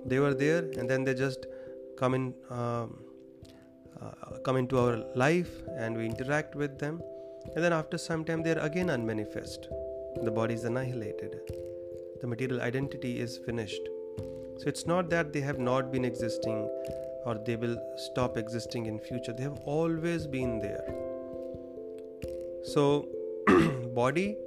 they 0.06 0.20
were 0.20 0.34
there 0.34 0.64
and 0.78 0.90
then 0.90 1.04
they 1.04 1.14
just 1.14 1.46
come 1.98 2.14
in 2.14 2.34
um, 2.50 3.00
uh, 4.02 4.38
come 4.44 4.58
into 4.58 4.80
our 4.80 5.04
life 5.16 5.52
and 5.78 5.96
we 5.96 6.06
interact 6.06 6.56
with 6.56 6.80
them 6.80 7.02
and 7.56 7.64
then 7.64 7.74
after 7.74 7.98
some 7.98 8.24
time 8.24 8.42
they 8.42 8.52
are 8.52 8.60
again 8.60 8.90
unmanifest 8.90 9.68
the 10.24 10.32
body 10.32 10.54
is 10.54 10.64
annihilated 10.64 11.36
the 12.22 12.28
material 12.28 12.62
identity 12.62 13.20
is 13.20 13.38
finished. 13.38 13.82
So 14.58 14.68
it's 14.68 14.86
not 14.86 15.10
that 15.10 15.34
they 15.34 15.42
have 15.42 15.60
not 15.60 15.92
been 15.92 16.06
existing 16.06 16.70
or 17.26 17.40
they 17.46 17.56
will 17.56 17.78
stop 17.98 18.38
existing 18.38 18.86
in 18.86 19.00
future. 19.00 19.34
They 19.34 19.44
have 19.44 19.60
always 19.66 20.28
been 20.28 20.60
there. 20.60 20.84
So 22.64 23.08
body 23.96 24.38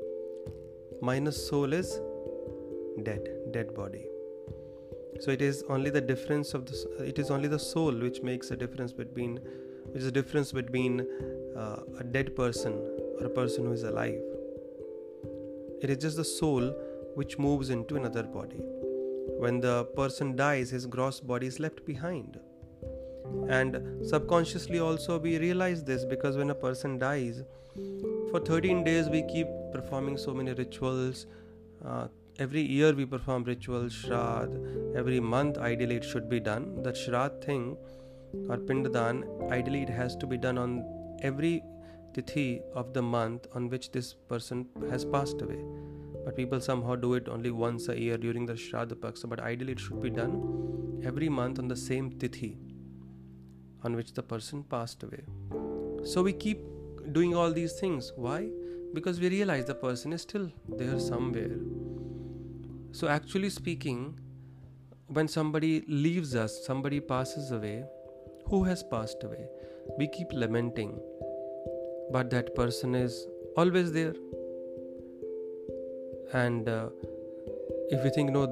minus 1.03 1.49
soul 1.49 1.73
is 1.73 2.01
dead 3.03 3.29
dead 3.53 3.75
body. 3.75 4.07
So 5.21 5.31
it 5.31 5.43
is 5.43 5.65
only 5.69 5.91
the 5.91 6.01
difference 6.01 6.55
of 6.55 6.67
the 6.67 7.05
it 7.05 7.19
is 7.19 7.31
only 7.31 7.49
the 7.49 7.59
soul 7.59 7.93
which 7.93 8.23
makes 8.23 8.51
a 8.51 8.57
difference 8.57 8.93
between 8.93 9.41
which 9.93 10.03
is 10.03 10.07
a 10.07 10.13
difference 10.13 10.53
between 10.53 11.07
uh, 11.57 11.77
a 11.99 12.05
dead 12.05 12.35
person 12.37 12.73
or 13.19 13.27
a 13.27 13.31
person 13.31 13.65
who 13.67 13.73
is 13.73 13.83
alive. 13.83 14.21
It 15.83 15.91
is 15.91 15.99
just 15.99 16.17
the 16.17 16.25
soul 16.25 16.75
which 17.15 17.39
moves 17.39 17.71
into 17.71 17.97
another 17.97 18.23
body 18.23 18.63
when 19.45 19.61
the 19.61 19.85
person 19.97 20.35
dies 20.37 20.71
his 20.71 20.87
gross 20.87 21.21
body 21.21 21.47
is 21.47 21.61
left 21.61 21.85
behind 21.85 22.39
and 23.49 23.79
subconsciously 24.07 24.81
also 24.81 25.19
we 25.19 25.39
realize 25.39 25.83
this 25.85 26.05
because 26.05 26.37
when 26.37 26.51
a 26.51 26.55
person 26.55 26.99
dies 26.99 27.43
for 28.31 28.41
13 28.41 28.85
days 28.85 29.09
we 29.09 29.23
keep 29.23 29.47
performing 29.73 30.17
so 30.17 30.35
many 30.35 30.53
rituals 30.53 31.27
uh, 31.85 32.07
every 32.39 32.63
year 32.63 32.93
we 32.93 33.07
perform 33.07 33.45
rituals, 33.45 33.93
Shrad. 33.93 34.51
Every 34.97 35.21
month, 35.21 35.59
ideally, 35.59 35.97
it 35.97 36.05
should 36.05 36.29
be 36.29 36.41
done. 36.41 36.83
That 36.83 36.97
Shrad 36.97 37.43
thing 37.45 37.77
or 38.49 38.57
Pindadan, 38.57 39.51
ideally, 39.51 39.83
it 39.83 39.91
has 39.91 40.17
to 40.17 40.27
be 40.27 40.37
done 40.37 40.59
on 40.59 40.85
every 41.23 41.63
tithi 42.13 42.63
of 42.75 42.93
the 42.93 43.03
month 43.03 43.47
on 43.55 43.69
which 43.69 43.91
this 43.93 44.15
person 44.15 44.67
has 44.91 45.05
passed 45.05 45.43
away. 45.43 45.63
But 46.25 46.37
people 46.37 46.61
somehow 46.61 46.97
do 46.97 47.15
it 47.15 47.29
only 47.29 47.51
once 47.51 47.89
a 47.89 47.99
year 48.01 48.17
during 48.17 48.47
the 48.47 48.55
Shraddha 48.55 48.95
Paksa. 48.95 49.29
But 49.29 49.41
ideally, 49.41 49.73
it 49.73 49.81
should 49.81 50.01
be 50.01 50.11
done 50.11 51.03
every 51.05 51.29
month 51.29 51.59
on 51.59 51.69
the 51.69 51.77
same 51.77 52.11
tithi 52.11 52.57
on 53.83 53.95
which 53.95 54.15
the 54.15 54.23
person 54.23 54.63
passed 54.63 55.03
away. 55.03 55.25
So 56.05 56.23
we 56.23 56.33
keep 56.33 56.61
doing 57.13 57.35
all 57.35 57.53
these 57.53 57.75
things. 57.79 58.13
Why? 58.17 58.49
Because 58.95 59.21
we 59.21 59.29
realize 59.29 59.67
the 59.67 59.75
person 59.75 60.13
is 60.13 60.23
still 60.23 60.51
there 60.69 60.99
somewhere 60.99 61.57
so, 62.95 63.09
actually 63.09 63.51
speaking, 63.51 64.21
when 65.09 65.27
somebody 65.27 65.85
leaves 65.89 66.37
us, 66.37 66.65
somebody 66.65 67.01
passes 67.01 67.51
away, 67.51 67.85
who 68.47 68.63
has 68.63 68.85
passed 68.85 69.25
away? 69.25 69.49
We 69.99 70.07
keep 70.07 70.29
lamenting, 70.33 71.01
but 72.13 72.31
that 72.31 72.55
person 72.55 72.95
is 72.95 73.27
always 73.57 73.91
there. 73.91 74.15
And 76.35 76.69
uh, 76.69 76.89
if 77.91 78.05
we 78.05 78.11
think, 78.11 78.31
no, 78.31 78.43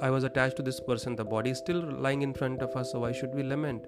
I 0.00 0.10
was 0.10 0.24
attached 0.24 0.56
to 0.58 0.62
this 0.62 0.80
person, 0.80 1.16
the 1.16 1.24
body 1.24 1.50
is 1.50 1.58
still 1.58 1.80
lying 1.80 2.22
in 2.22 2.32
front 2.32 2.62
of 2.62 2.76
us, 2.76 2.92
so 2.92 3.00
why 3.00 3.12
should 3.12 3.34
we 3.34 3.42
lament? 3.42 3.86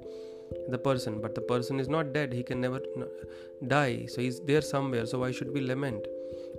the 0.68 0.78
person? 0.78 1.20
But 1.20 1.34
the 1.34 1.40
person 1.40 1.80
is 1.80 1.88
not 1.88 2.12
dead 2.12 2.32
he 2.32 2.42
can 2.42 2.60
never 2.60 2.80
die 3.66 4.06
so 4.06 4.20
he's 4.20 4.40
there 4.40 4.60
somewhere 4.60 5.06
so 5.06 5.20
why 5.20 5.30
should 5.30 5.52
we 5.52 5.60
lament? 5.60 6.06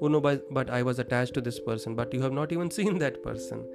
Oh 0.02 0.08
no 0.08 0.20
but 0.20 0.70
i 0.70 0.82
was 0.82 1.00
attached 1.00 1.34
to 1.36 1.42
this 1.42 1.60
person 1.60 1.96
but 1.96 2.14
you 2.14 2.22
have 2.22 2.34
not 2.34 2.52
even 2.52 2.72
seen 2.80 2.98
that 3.00 3.24
person. 3.24 3.66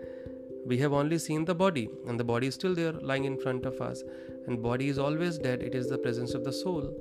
We 0.66 0.78
have 0.78 0.92
only 0.92 1.18
seen 1.18 1.44
the 1.44 1.54
body 1.54 1.88
and 2.06 2.20
the 2.20 2.24
body 2.24 2.48
is 2.48 2.54
still 2.54 2.74
there 2.74 2.92
lying 2.92 3.24
in 3.24 3.38
front 3.38 3.64
of 3.64 3.80
us 3.80 4.02
and 4.46 4.62
body 4.62 4.88
is 4.88 4.98
always 4.98 5.38
dead 5.38 5.62
it 5.62 5.74
is 5.74 5.88
the 5.88 5.98
presence 5.98 6.34
of 6.34 6.44
the 6.44 6.52
soul. 6.52 6.94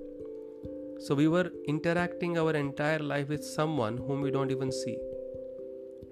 So 1.00 1.14
we 1.14 1.28
were 1.28 1.52
interacting 1.68 2.38
our 2.38 2.54
entire 2.54 3.00
life 3.00 3.30
with 3.30 3.44
someone 3.44 3.98
whom 3.98 4.22
we 4.22 4.32
don't 4.32 4.52
even 4.52 4.72
see 4.72 4.98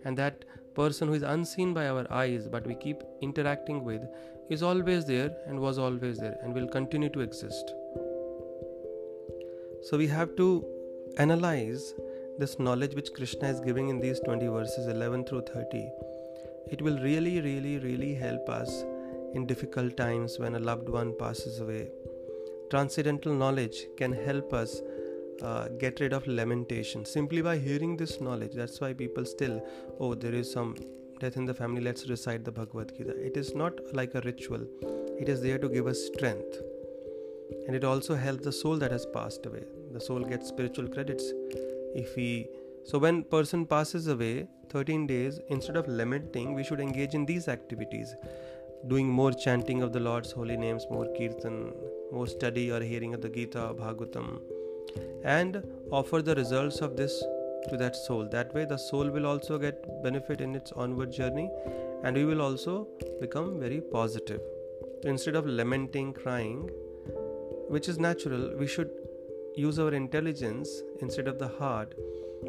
and 0.06 0.18
that 0.18 0.46
person 0.76 1.08
who 1.08 1.14
is 1.14 1.24
unseen 1.24 1.74
by 1.74 1.88
our 1.88 2.06
eyes 2.12 2.48
but 2.48 2.66
we 2.66 2.76
keep 2.76 3.04
interacting 3.22 3.84
with 3.84 4.02
is 4.50 4.62
always 4.62 5.06
there 5.06 5.32
and 5.48 5.60
was 5.60 5.78
always 5.80 6.18
there 6.18 6.38
and 6.44 6.54
will 6.54 6.68
continue 6.68 7.10
to 7.10 7.22
exist. 7.22 7.74
So 9.82 9.98
we 9.98 10.08
have 10.08 10.36
to 10.38 10.66
analyze 11.18 11.94
this 12.38 12.60
knowledge 12.60 12.96
which 12.96 13.14
Krishna 13.14 13.48
is 13.48 13.60
giving 13.60 13.90
in 13.90 14.00
these 14.00 14.20
20 14.20 14.48
verses 14.48 14.88
11 14.88 15.26
through 15.26 15.44
30. 15.54 15.90
It 16.72 16.82
will 16.82 17.00
really, 17.00 17.42
really, 17.42 17.78
really 17.80 18.14
help 18.14 18.50
us 18.50 18.84
in 19.34 19.46
difficult 19.46 19.96
times 19.96 20.40
when 20.40 20.56
a 20.56 20.60
loved 20.60 20.90
one 20.90 21.14
passes 21.18 21.60
away. 21.60 21.90
Transcendental 22.70 23.34
knowledge 23.34 23.86
can 23.98 24.12
help 24.12 24.54
us 24.54 24.82
uh, 25.42 25.68
get 25.80 26.00
rid 26.00 26.14
of 26.14 26.28
lamentation 26.28 27.06
simply 27.06 27.42
by 27.42 27.58
hearing 27.58 27.98
this 27.98 28.22
knowledge. 28.22 28.54
That's 28.54 28.80
why 28.80 28.94
people 28.94 29.26
still, 29.26 29.66
oh, 30.00 30.16
there 30.16 30.34
is 30.34 30.52
some 30.52 30.76
death 31.20 31.38
in 31.38 31.46
the 31.46 31.54
family, 31.54 31.82
let's 31.82 32.08
recite 32.10 32.44
the 32.44 32.52
Bhagavad 32.52 32.94
Gita. 32.98 33.12
It 33.12 33.38
is 33.38 33.56
not 33.56 33.74
like 33.94 34.16
a 34.16 34.22
ritual, 34.22 34.66
it 35.20 35.30
is 35.30 35.42
there 35.42 35.58
to 35.58 35.70
give 35.70 35.88
us 35.88 36.06
strength. 36.14 36.58
And 37.68 37.76
it 37.76 37.84
also 37.84 38.16
helps 38.16 38.44
the 38.44 38.52
soul 38.52 38.78
that 38.78 38.92
has 38.92 39.06
passed 39.06 39.46
away. 39.46 39.64
The 39.92 40.00
soul 40.00 40.22
gets 40.22 40.48
spiritual 40.48 40.88
credits 40.88 41.32
if 41.96 42.16
we. 42.16 42.48
So 42.86 43.00
when 43.00 43.24
person 43.24 43.66
passes 43.66 44.08
away, 44.08 44.48
13 44.70 45.08
days, 45.08 45.40
instead 45.50 45.76
of 45.76 45.88
lamenting, 45.88 46.54
we 46.54 46.64
should 46.64 46.80
engage 46.80 47.16
in 47.16 47.26
these 47.26 47.48
activities 47.48 48.14
doing 48.88 49.08
more 49.08 49.32
chanting 49.32 49.82
of 49.82 49.94
the 49.94 50.00
Lord's 50.00 50.32
holy 50.32 50.58
names, 50.58 50.86
more 50.92 51.08
kirtan, 51.18 51.74
more 52.12 52.28
study 52.28 52.72
or 52.72 52.82
hearing 52.82 53.14
of 53.14 53.22
the 53.22 53.30
Gita, 53.30 53.74
Bhagavatam, 53.80 54.40
and 55.24 55.64
offer 55.92 56.22
the 56.22 56.36
results 56.36 56.82
of 56.82 56.96
this 56.96 57.24
to 57.70 57.78
that 57.78 57.96
soul. 57.96 58.28
That 58.32 58.54
way, 58.54 58.66
the 58.66 58.78
soul 58.78 59.10
will 59.10 59.26
also 59.26 59.58
get 59.58 60.04
benefit 60.04 60.42
in 60.42 60.56
its 60.56 60.72
onward 60.72 61.12
journey, 61.12 61.50
and 62.04 62.16
we 62.16 62.26
will 62.26 62.42
also 62.42 62.88
become 63.20 63.60
very 63.60 63.82
positive. 63.82 64.42
Instead 65.04 65.36
of 65.36 65.46
lamenting, 65.46 66.14
crying, 66.14 66.70
which 67.68 67.90
is 67.90 68.00
natural, 68.00 68.56
we 68.58 68.68
should 68.68 68.92
use 69.56 69.80
our 69.80 69.94
intelligence 69.94 70.82
instead 71.02 71.28
of 71.28 71.40
the 71.40 71.48
heart 71.48 71.96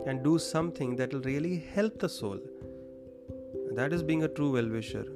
and 0.06 0.22
do 0.22 0.38
something 0.38 0.96
that 0.96 1.12
will 1.12 1.20
really 1.20 1.64
help 1.74 1.98
the 1.98 2.08
soul. 2.08 2.38
That 3.72 3.92
is 3.92 4.02
being 4.02 4.24
a 4.24 4.28
true 4.28 4.52
well 4.52 4.68
wisher. 4.68 5.06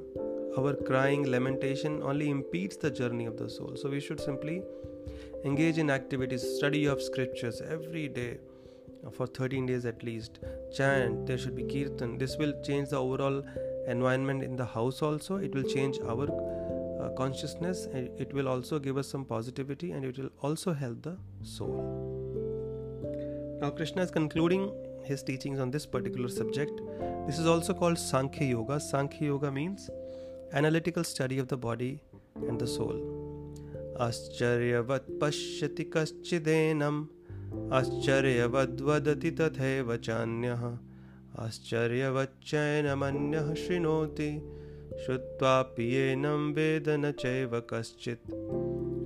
Our 0.58 0.74
crying, 0.74 1.30
lamentation 1.30 2.02
only 2.02 2.30
impedes 2.30 2.76
the 2.76 2.90
journey 2.90 3.26
of 3.26 3.36
the 3.36 3.48
soul. 3.48 3.72
So 3.76 3.88
we 3.88 4.00
should 4.00 4.20
simply 4.20 4.62
engage 5.44 5.78
in 5.78 5.90
activities, 5.90 6.42
study 6.56 6.86
of 6.86 7.02
scriptures 7.02 7.60
every 7.60 8.08
day 8.08 8.38
for 9.12 9.26
13 9.26 9.66
days 9.66 9.86
at 9.86 10.02
least. 10.02 10.40
Chant, 10.76 11.26
there 11.26 11.38
should 11.38 11.56
be 11.56 11.64
kirtan. 11.64 12.18
This 12.18 12.36
will 12.36 12.52
change 12.62 12.90
the 12.90 12.96
overall 12.96 13.42
environment 13.86 14.42
in 14.42 14.56
the 14.56 14.66
house 14.66 15.02
also. 15.02 15.36
It 15.36 15.54
will 15.54 15.62
change 15.62 15.98
our 16.00 16.28
uh, 17.00 17.08
consciousness 17.16 17.86
it 17.94 18.32
will 18.34 18.48
also 18.48 18.78
give 18.78 18.98
us 18.98 19.08
some 19.08 19.24
positivity 19.24 19.92
and 19.92 20.04
it 20.04 20.18
will 20.18 20.30
also 20.42 20.72
help 20.72 21.02
the 21.02 21.16
soul. 21.42 22.28
Now, 23.60 23.70
Krishna 23.70 24.02
is 24.02 24.10
concluding 24.10 24.72
his 25.04 25.22
teachings 25.22 25.58
on 25.58 25.70
this 25.70 25.86
particular 25.86 26.28
subject. 26.28 26.80
This 27.26 27.38
is 27.38 27.46
also 27.46 27.74
called 27.74 27.98
Sankhya 27.98 28.48
Yoga. 28.48 28.80
Sankhya 28.80 29.28
Yoga 29.28 29.50
means 29.50 29.90
analytical 30.52 31.04
study 31.04 31.38
of 31.38 31.48
the 31.48 31.56
body 31.56 32.02
and 32.48 32.58
the 32.58 32.66
soul. 32.66 33.09
आश्चर्यवत् 34.00 35.20
पश्यति 35.20 35.92
कश्चिदेनम् 35.96 37.06
आश्चर्यवद्वदति 37.72 39.30
तथैव 39.30 39.96
चान्यः। 39.96 40.78
आश्चर्यवच्चैनमन्यः 41.38 43.54
शृणोति। 43.54 44.42
श्रुत्वापि 45.04 45.94
येनं 45.94 46.52
वेद 46.52 46.88
न 46.88 47.12
चैव 47.12 47.62
कश्चित्। 47.70 48.30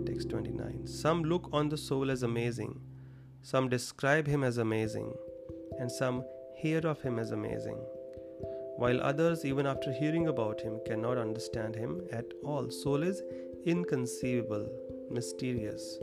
Text 0.07 0.31
twenty 0.31 0.51
nine 0.51 0.87
some 0.87 1.27
look 1.27 1.55
on 1.55 1.71
the 1.71 1.75
soul 1.75 2.11
as 2.11 2.25
amazing 2.25 3.45
some 3.45 3.69
describe 3.69 4.29
him 4.29 4.45
as 4.45 4.59
amazing 4.59 5.81
and 5.81 5.91
some 5.91 6.23
hear 6.65 6.87
of 6.87 7.05
him 7.05 7.21
as 7.21 7.33
amazing 7.33 8.83
while 8.83 9.01
others 9.01 9.47
even 9.47 9.67
after 9.67 9.93
hearing 9.93 10.29
about 10.29 10.65
him 10.65 10.79
can 10.79 11.03
not 11.03 11.19
understand 11.19 11.77
him 11.77 12.01
at 12.15 12.35
all 12.47 12.71
soul 12.71 13.05
is 13.05 13.23
inconceivable 13.67 14.84
mysterious. 15.15 15.99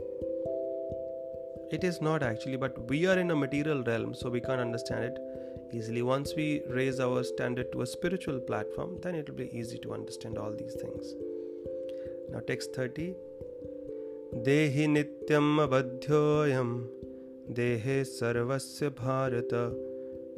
It 1.70 1.84
is 1.84 2.00
not 2.00 2.22
actually, 2.22 2.56
but 2.56 2.78
we 2.88 3.06
are 3.06 3.18
in 3.18 3.30
a 3.30 3.36
material 3.36 3.82
realm, 3.82 4.14
so 4.14 4.30
we 4.30 4.40
can't 4.40 4.60
understand 4.60 5.04
it 5.04 5.18
easily. 5.72 6.02
Once 6.02 6.34
we 6.36 6.62
raise 6.68 7.00
our 7.00 7.22
standard 7.22 7.70
to 7.72 7.82
a 7.82 7.86
spiritual 7.86 8.40
platform, 8.40 8.98
then 9.02 9.14
it 9.14 9.28
will 9.28 9.36
be 9.36 9.50
easy 9.52 9.78
to 9.78 9.92
understand 9.94 10.38
all 10.38 10.52
these 10.52 10.74
things. 10.74 11.14
Now, 12.30 12.40
text 12.40 12.74
30 12.74 13.14
Dehi 14.46 14.86
nityam 14.96 15.48
abadhyoyam 15.66 16.70
dehe 17.58 17.98
sarvasya 18.12 18.90
bharata 19.02 19.64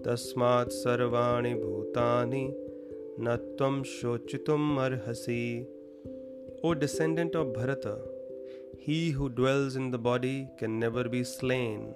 tasmat 0.07 0.75
sarvani 0.81 1.55
bhutani 1.63 2.45
natvam 3.29 3.79
shochitum 3.95 4.65
arhasi 4.87 5.67
O 6.67 6.73
descendant 6.73 7.35
of 7.35 7.53
Bharata, 7.53 7.99
he 8.79 9.11
who 9.11 9.29
dwells 9.29 9.77
in 9.77 9.91
the 9.91 9.99
body 9.99 10.49
can 10.59 10.79
never 10.79 11.05
be 11.05 11.25
slain. 11.25 11.95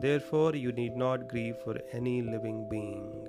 Therefore, 0.00 0.54
you 0.54 0.72
need 0.72 0.96
not 0.96 1.28
grieve 1.28 1.56
for 1.64 1.78
any 1.92 2.22
living 2.22 2.68
being. 2.70 3.28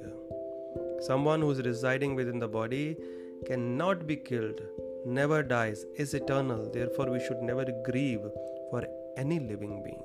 Someone 1.01 1.41
who 1.41 1.51
is 1.51 1.61
residing 1.61 2.15
within 2.15 2.39
the 2.39 2.47
body 2.47 2.95
cannot 3.45 4.07
be 4.07 4.15
killed, 4.15 4.61
never 5.05 5.43
dies, 5.43 5.85
is 5.95 6.13
eternal. 6.13 6.69
Therefore, 6.71 7.09
we 7.11 7.19
should 7.19 7.41
never 7.41 7.65
grieve 7.83 8.25
for 8.69 8.85
any 9.17 9.39
living 9.39 9.81
being. 9.83 10.03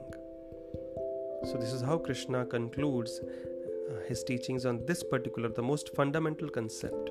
So, 1.44 1.58
this 1.58 1.72
is 1.72 1.82
how 1.82 1.98
Krishna 1.98 2.46
concludes 2.46 3.20
uh, 3.20 4.00
his 4.08 4.24
teachings 4.24 4.66
on 4.66 4.84
this 4.86 5.04
particular, 5.04 5.48
the 5.48 5.62
most 5.62 5.94
fundamental 5.94 6.48
concept 6.48 7.10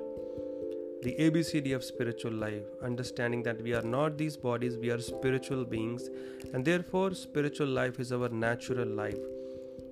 the 1.03 1.15
ABCD 1.19 1.75
of 1.75 1.83
spiritual 1.83 2.31
life, 2.31 2.63
understanding 2.83 3.43
that 3.43 3.61
we 3.61 3.73
are 3.73 3.81
not 3.81 4.17
these 4.17 4.37
bodies, 4.37 4.77
we 4.77 4.89
are 4.89 4.99
spiritual 4.99 5.65
beings, 5.65 6.09
and 6.53 6.65
therefore, 6.65 7.13
spiritual 7.13 7.67
life 7.67 7.99
is 7.99 8.11
our 8.11 8.29
natural 8.29 8.87
life. 8.87 9.17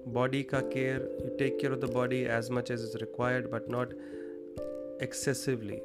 Body 0.06 0.44
ka 0.44 0.62
care, 0.62 1.02
you 1.24 1.36
take 1.38 1.60
care 1.60 1.72
of 1.72 1.82
the 1.82 1.88
body 1.88 2.26
as 2.26 2.50
much 2.50 2.70
as 2.70 2.82
is 2.82 2.96
required, 3.00 3.50
but 3.52 3.70
not 3.70 3.90
excessively. 5.00 5.82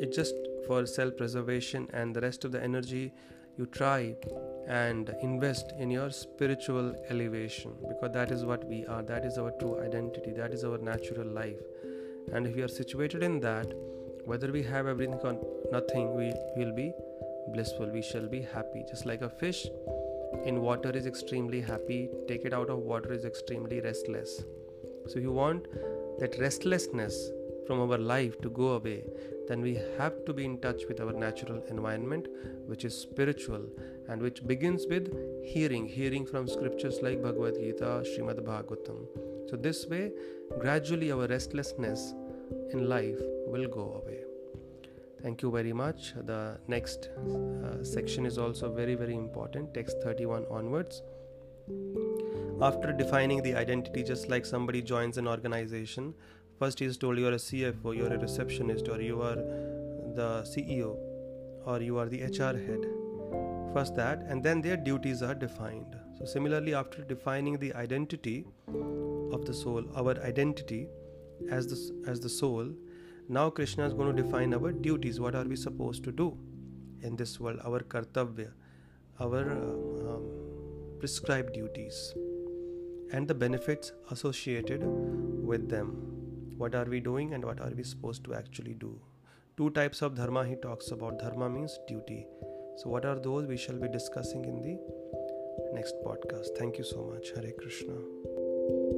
It's 0.00 0.16
just 0.16 0.34
for 0.66 0.86
self 0.86 1.16
preservation, 1.16 1.88
and 1.92 2.14
the 2.14 2.20
rest 2.20 2.44
of 2.44 2.52
the 2.52 2.62
energy 2.62 3.12
you 3.58 3.66
try 3.66 4.14
and 4.68 5.14
invest 5.20 5.72
in 5.78 5.90
your 5.90 6.10
spiritual 6.10 6.94
elevation 7.10 7.72
because 7.88 8.12
that 8.12 8.30
is 8.30 8.44
what 8.44 8.64
we 8.64 8.86
are, 8.86 9.02
that 9.02 9.24
is 9.24 9.36
our 9.36 9.50
true 9.58 9.80
identity, 9.80 10.30
that 10.30 10.52
is 10.52 10.62
our 10.64 10.78
natural 10.78 11.26
life. 11.26 11.60
And 12.32 12.46
if 12.46 12.54
we 12.54 12.62
are 12.62 12.68
situated 12.68 13.22
in 13.22 13.40
that, 13.40 13.72
whether 14.28 14.52
we 14.52 14.62
have 14.62 14.86
everything 14.86 15.14
or 15.24 15.36
nothing, 15.72 16.14
we 16.14 16.34
will 16.56 16.74
be 16.74 16.92
blissful, 17.54 17.90
we 17.90 18.02
shall 18.02 18.28
be 18.28 18.42
happy. 18.42 18.84
Just 18.86 19.06
like 19.06 19.22
a 19.22 19.30
fish 19.30 19.66
in 20.44 20.60
water 20.60 20.90
is 20.90 21.06
extremely 21.06 21.62
happy, 21.62 22.10
take 22.28 22.44
it 22.44 22.52
out 22.52 22.68
of 22.68 22.80
water 22.80 23.12
is 23.12 23.24
extremely 23.24 23.80
restless. 23.80 24.42
So, 25.06 25.16
if 25.16 25.22
you 25.22 25.32
want 25.32 25.66
that 26.18 26.38
restlessness 26.38 27.30
from 27.66 27.80
our 27.80 27.96
life 27.96 28.38
to 28.42 28.50
go 28.50 28.68
away, 28.72 29.04
then 29.48 29.62
we 29.62 29.80
have 29.96 30.22
to 30.26 30.34
be 30.34 30.44
in 30.44 30.60
touch 30.60 30.82
with 30.88 31.00
our 31.00 31.12
natural 31.12 31.62
environment, 31.70 32.28
which 32.66 32.84
is 32.84 32.94
spiritual 32.94 33.64
and 34.08 34.20
which 34.20 34.46
begins 34.46 34.86
with 34.90 35.10
hearing, 35.42 35.86
hearing 35.86 36.26
from 36.26 36.46
scriptures 36.46 36.98
like 37.00 37.22
Bhagavad 37.22 37.54
Gita, 37.54 38.04
Srimad 38.04 38.40
Bhagavatam. 38.44 39.06
So, 39.48 39.56
this 39.56 39.86
way, 39.86 40.12
gradually 40.58 41.12
our 41.12 41.26
restlessness 41.26 42.12
in 42.72 42.88
life 42.88 43.20
will 43.46 43.68
go 43.68 44.02
away. 44.02 44.20
Thank 45.22 45.42
you 45.42 45.50
very 45.50 45.72
much. 45.72 46.14
The 46.14 46.58
next 46.68 47.08
uh, 47.08 47.82
section 47.82 48.24
is 48.24 48.38
also 48.38 48.72
very, 48.72 48.94
very 48.94 49.14
important, 49.14 49.74
text 49.74 49.96
31 50.02 50.46
onwards. 50.50 51.02
After 52.60 52.92
defining 52.92 53.42
the 53.42 53.54
identity, 53.54 54.02
just 54.02 54.28
like 54.28 54.46
somebody 54.46 54.80
joins 54.80 55.18
an 55.18 55.26
organization, 55.26 56.14
first 56.58 56.78
he 56.78 56.86
is 56.86 56.96
told 56.96 57.18
you 57.18 57.26
are 57.26 57.32
a 57.32 57.44
CFO, 57.46 57.96
you 57.96 58.06
are 58.06 58.14
a 58.14 58.18
receptionist, 58.18 58.88
or 58.88 59.00
you 59.00 59.20
are 59.20 59.36
the 59.36 60.42
CEO, 60.44 60.96
or 61.66 61.80
you 61.80 61.98
are 61.98 62.06
the 62.06 62.22
HR 62.22 62.56
head. 62.56 62.86
First 63.74 63.96
that, 63.96 64.22
and 64.28 64.42
then 64.42 64.60
their 64.60 64.76
duties 64.76 65.22
are 65.22 65.34
defined. 65.34 65.96
So, 66.18 66.24
similarly, 66.24 66.74
after 66.74 67.02
defining 67.02 67.58
the 67.58 67.74
identity 67.74 68.44
of 69.32 69.44
the 69.44 69.54
soul, 69.54 69.84
our 69.94 70.18
identity 70.22 70.88
as 71.50 71.66
the, 71.66 72.10
as 72.10 72.20
the 72.20 72.28
soul, 72.28 72.70
now 73.28 73.50
Krishna 73.50 73.86
is 73.86 73.94
going 73.94 74.14
to 74.14 74.22
define 74.22 74.54
our 74.54 74.72
duties. 74.72 75.20
What 75.20 75.34
are 75.34 75.44
we 75.44 75.56
supposed 75.56 76.04
to 76.04 76.12
do 76.12 76.36
in 77.02 77.16
this 77.16 77.38
world? 77.38 77.60
Our 77.64 77.80
kartavya, 77.80 78.52
our 79.20 79.50
uh, 79.50 80.14
um, 80.14 80.24
prescribed 80.98 81.52
duties, 81.54 82.14
and 83.12 83.26
the 83.26 83.34
benefits 83.34 83.92
associated 84.10 84.82
with 84.84 85.68
them. 85.68 86.08
what 86.58 86.74
are 86.74 86.84
we 86.84 86.98
doing 87.00 87.34
and 87.34 87.44
what 87.44 87.60
are 87.60 87.70
we 87.76 87.84
supposed 87.84 88.24
to 88.24 88.34
actually 88.34 88.74
do. 88.74 89.00
Two 89.56 89.70
types 89.70 90.02
of 90.02 90.16
dharma 90.16 90.44
he 90.44 90.56
talks 90.56 90.90
about. 90.90 91.18
Dharma 91.18 91.48
means 91.48 91.78
duty. 91.86 92.26
So, 92.78 92.90
what 92.90 93.04
are 93.04 93.18
those? 93.18 93.46
We 93.46 93.56
shall 93.56 93.76
be 93.76 93.88
discussing 93.88 94.44
in 94.44 94.62
the 94.62 94.78
next 95.72 95.94
podcast. 96.04 96.56
Thank 96.58 96.78
you 96.78 96.84
so 96.84 97.10
much. 97.12 97.30
Hare 97.34 97.52
Krishna. 97.52 98.97